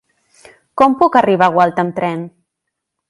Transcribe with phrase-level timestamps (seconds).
[0.81, 2.25] Com puc arribar a Gualta amb tren?